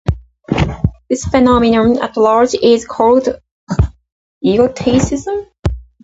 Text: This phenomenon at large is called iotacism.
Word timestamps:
This 1.11 1.25
phenomenon 1.25 2.01
at 2.01 2.17
large 2.17 2.55
is 2.55 2.87
called 2.87 3.29
iotacism. 4.43 5.45